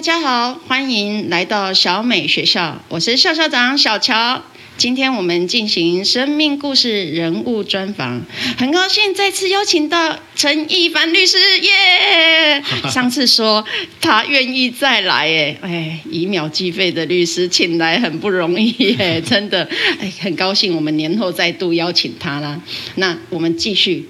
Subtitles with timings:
[0.00, 4.42] 家好，欢迎来到小美学校，我是校校长小乔。
[4.76, 8.20] 今天我们进行生命故事人物专访，
[8.58, 12.62] 很高兴再次邀请到陈一凡律师耶。
[12.90, 13.64] 上次说
[14.00, 19.66] 他愿意再来，哎哎，以秒计费的律师请来很不容易耶， 真的，
[20.00, 22.60] 哎，很高兴我们年后再度邀请他啦。
[22.96, 24.08] 那我们继续。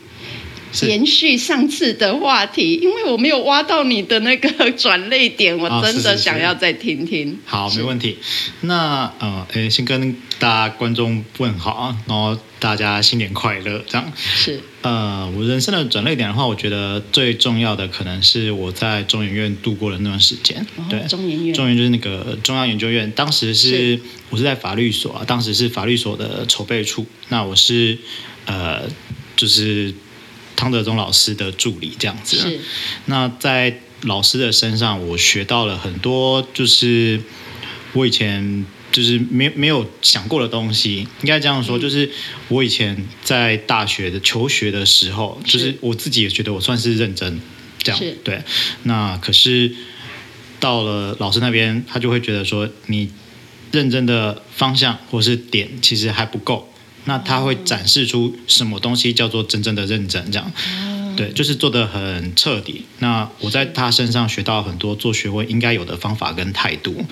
[0.83, 7.39] 延续上次的话题，因为我没有挖到你的那个转泪点，我真的想要再听听。
[7.45, 8.19] 好，没问题。
[8.63, 14.61] 那呃，诶，先跟大家观众问好啊，然后大家新年快乐，这样是。
[14.83, 20.65] 呃，我人生的转泪点的话，我觉得最重要的可能是我在中研院度过的那段时间。
[20.89, 23.99] 对，中研院，中研就是那个中央研究院，当时是
[24.31, 27.07] 我是在法律所啊，当时是法律所的筹备处。
[27.29, 27.99] 那我是
[28.45, 28.83] 呃，
[29.37, 29.93] 就是。
[30.57, 32.61] 汤德宗老师的助理这样子，是。
[33.05, 37.21] 那在老师的身上，我学到了很多，就是
[37.93, 41.07] 我以前就是没没有想过的东西。
[41.21, 42.11] 应该这样说，就是
[42.49, 47.41] 我以前在大学的求学的时候，就是我自己也觉得我算是认真，
[47.79, 48.43] 这样对。
[48.83, 49.75] 那可是
[50.59, 53.11] 到了老师那边，他就会觉得说，你
[53.73, 56.73] 认真的方向或是点其实还不够。
[57.07, 60.53] 那他会展示出什么东西叫做真正的认真，这样，
[61.17, 62.85] 对，就是做的很彻底。
[62.99, 67.05] 那我在他身上学到很多做学问应该有的方法跟态度。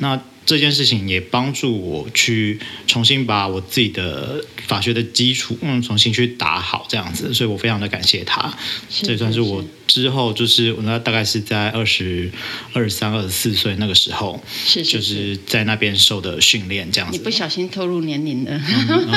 [0.00, 0.20] 那。
[0.44, 8.52] 这件事情也帮助我去重新把我自己的法学的基础，嗯，重新去打好这样子，所以我非常的感谢他。
[8.90, 12.30] 这算是我之后就是我那大概是在二十
[12.72, 17.16] 二三、二十四岁那个时候，是就是在那边受的训练这样子。
[17.16, 18.60] 你不小心透露年龄了，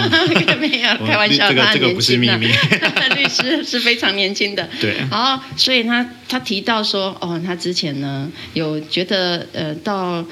[0.61, 2.47] 没有开玩笑，这个这个不是秘密。
[3.15, 4.97] 律师是非常年轻的， 对。
[5.09, 10.23] 然后所以他他提到说，哦，他之前呢有觉得呃到。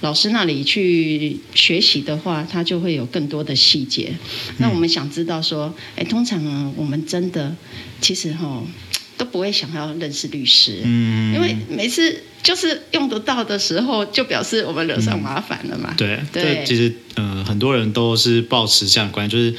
[0.00, 4.12] 老师那里去学习的话，他就会有更多的细节。
[4.58, 7.56] 那我们想知道说，哎，通常我们真的
[8.00, 8.62] 其实哈
[9.16, 15.94] 都不会想要认识律师，嗯，因为每次就是用得到的时候，就表示我们惹上麻烦了嘛。
[15.96, 19.54] 对，对，其实呃很多人都是抱持这样观念，就是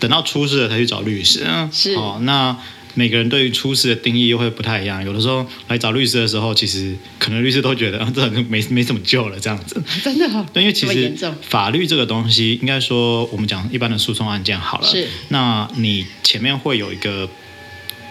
[0.00, 1.46] 等到出事了才去找律师。
[1.72, 2.56] 是哦，那。
[2.98, 9.80] 每个人对于出事的定义又会不太一样，有的时候来找律师的时候，其实可能律师都觉得啊，这没没什么救了这样子。
[10.02, 10.46] 真的？
[10.52, 14.88] 对，因为其实法律这个东西，应该说我们讲一般的诉讼案件好了。
[14.88, 15.06] 是。
[15.28, 17.28] 那你前面会有一个，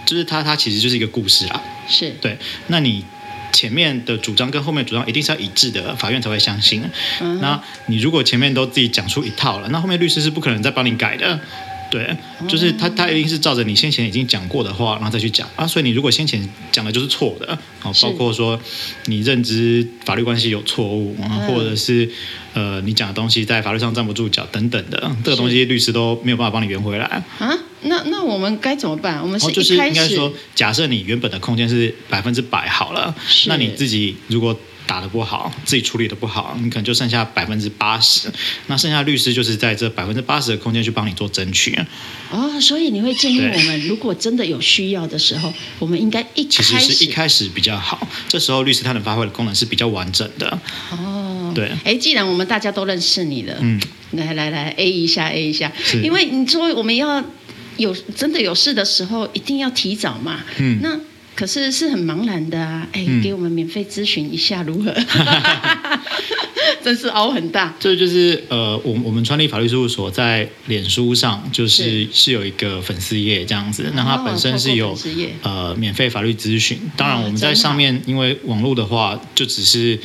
[0.06, 1.62] 就是它它其实就是一个故事啦。
[1.90, 2.12] 是。
[2.22, 2.38] 对。
[2.68, 3.04] 那你
[3.52, 6.81] 前面的主张跟后面主张一定是要一致的，法院才会相信。
[7.19, 7.42] 嗯。
[7.42, 11.38] 那你如果前面都自己讲出一套了，那后面律师是不可能再帮你改的。
[11.90, 12.16] 对，
[12.48, 15.66] 就是他，他一定是照着你先前已经讲过的话，然后再去讲啊。
[15.66, 18.59] 所以你如果先前讲的就是错的，啊，包括说
[19.06, 22.09] 你认知法律关系有错误啊，或者是
[22.53, 27.58] 呃你讲的东西在法律上站不住脚等等的，这个东西律师都没有办法帮你圆回来啊。
[27.81, 29.22] 那那我们该怎么办？
[29.22, 33.16] 我们是就是应该说，假设你原本的空间是百分之百好了，
[33.46, 34.58] 那你自己如果。
[34.88, 38.31] 打得不好，自己处理的不好，你可能就剩下百分之八十。
[38.68, 41.78] 那剩下律师就是在这百分之八十的空间去帮你做争取。
[42.31, 48.08] 哦，所以你会建议我们，如果真的有需要的时候，我们应该一其实是一开始比较好。
[48.30, 50.59] 这时候律师他能发挥的功能是比较完整的。
[50.92, 51.69] 哦，对。
[51.84, 53.80] 哎，既然我们大家都认识你了，嗯，
[54.12, 55.72] 来来来，A 一下，A 一下，
[56.02, 57.24] 因为你说我们要
[57.75, 60.44] 有真的有事的时候，一定要提早嘛。
[60.58, 60.98] 嗯，那。
[61.38, 62.88] 可是是很茫然的啊！
[62.94, 64.92] 哎，给我们免费咨询一下如何？
[66.83, 67.75] 真是凹很大。
[67.79, 74.97] 这就是呃，我我们川立法律事务所在脸书上就是是有一个粉丝页这样子，那它本身是有
[75.44, 76.79] 呃免费法律咨询。
[76.95, 80.00] 当然我们在上面，因为网络的话就只是。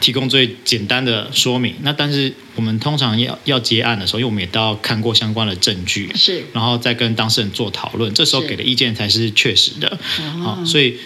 [0.00, 9.98] 提供最简单的说明，那但是我们通常要要结案的时候，因为我们也都要看过相关的证据，是，然后再跟当事人做讨论，这时候给的意见才是确实的，
[10.42, 10.96] 好，所以。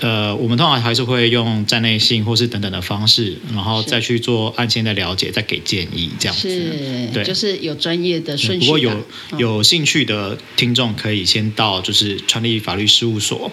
[0.00, 6.48] 呃，我们通常还是会用站内信或是等等的方式，然后再去做案件的了解，再给建议这样子。
[6.48, 8.66] 是，对，就是有专业的顺序。
[8.66, 9.06] 不过有
[9.36, 13.50] 有兴趣的听众可以先到就是川立法律事务所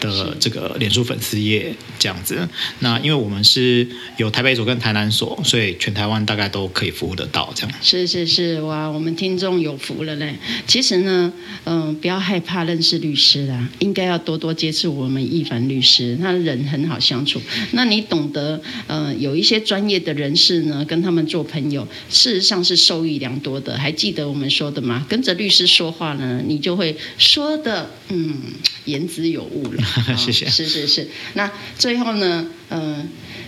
[0.00, 2.48] 的这个脸书粉丝页这样子。
[2.80, 3.86] 那因为我们是
[4.16, 7.74] 有台北所跟台南所，所以全台湾大概都可以服务得到这样。
[7.82, 10.36] 是是是，哇，我们听众有福了嘞。
[10.66, 11.32] 其实呢，
[11.64, 16.16] 嗯，不要害怕认识律师啦，应该要多多接触我们一凡律师。
[16.20, 17.40] 他人很好相处，
[17.72, 23.76] 那你懂得，呃，有一些专业的人士呢，跟他们做朋友，事实上是受益良多的。
[23.76, 25.06] 还记得我们说的吗？
[25.08, 28.36] 跟着律师说话呢，你就会说的，嗯，
[28.84, 29.82] 言之有物了。
[30.16, 30.48] 谢谢。
[30.48, 33.04] 是是是，那最后呢，呃，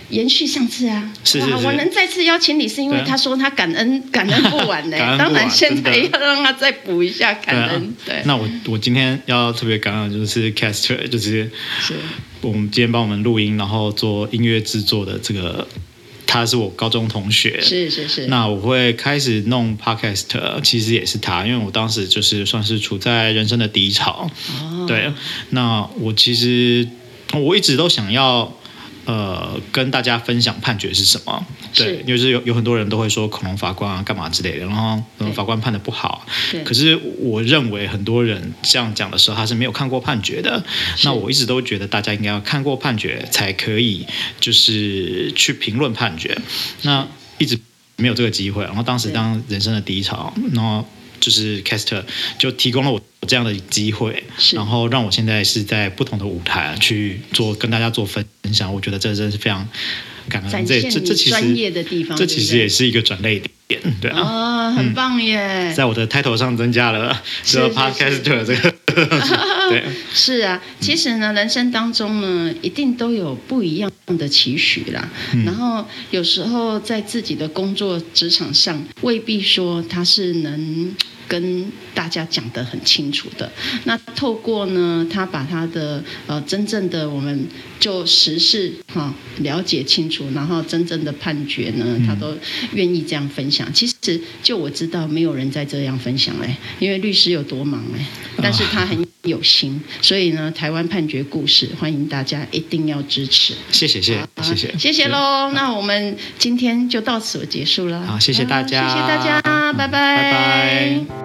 [0.09, 1.51] 延续上次啊，是是是。
[1.53, 11.49] 哇我能再次邀请你，是因为他说他感恩 感恩不完呢、 感恩不完当然现在要让他再补一下感恩，对，那我我今天要特别感恩的就是 Caster，就是
[11.81, 11.95] 是。
[12.41, 15.67] 我们今天帮我们录音，然后做音乐制作的这个，
[16.31, 17.59] 他是我高中同学。
[17.59, 24.31] 是是是，那我会开始弄 podcast，其实也是他，因为我当时就是算是处在人生的低潮。
[24.61, 25.11] 哦，对，
[25.49, 26.87] 那我其实
[27.33, 28.57] 我一直都想要
[29.05, 31.45] 呃跟大家分享判决是什么。
[31.73, 36.25] 对是，就是有有很多人都会说恐龙法官啊干嘛之类的，然后对法官判的不好。
[36.51, 40.63] 对可是我认为很多人这样讲的时候，他是没有看过判决的。
[40.95, 44.05] 是那我一直都觉得大家应该要看过判决，才可以
[44.39, 46.37] 就是去评论判决。
[46.81, 47.07] 那
[47.37, 47.57] 一直
[47.95, 50.85] 没有这个机会，然后当时当人生的低潮，然后
[51.21, 52.03] 就是 Caster
[52.37, 54.23] 就提供了我这样的机会，
[54.53, 59.65] 然后让我现在是在不同的舞台去做跟大家做分享，我觉得这真是非常
[60.27, 60.65] 感恩。
[60.65, 64.19] 这这这其实专业实的地方，这其实也是一个转类点，对啊。
[64.19, 65.73] 哦，很棒耶！
[65.73, 69.83] 在我的 title 上增加了这个是是 podcaster 这个，对，
[70.13, 75.09] 是啊，其实呢，人生当中呢，一定都有不一样的期许啦。
[75.33, 80.95] 嗯然后有时候在自己的工作职场上，未必说他是能
[81.31, 83.49] 跟大家讲得很清楚的。
[83.85, 87.47] 那透过呢，他把他的呃真正的我们
[87.79, 92.35] 就实事哈、了解清楚，然后真正的判决呢，他都
[92.73, 93.71] 愿意这样分享。
[93.73, 98.05] 其实就我知道，没有人在这样分享嘞，因为律师有多忙哎，
[98.41, 103.53] 但是他很有心，所以呢，台湾判决故事，欢迎大家一定要支持。
[103.71, 105.49] 谢谢谢谢谢谢谢谢喽。
[105.53, 108.05] 那我们今天就到此结束了。
[108.05, 111.20] 好谢谢大家好谢谢大家，拜拜。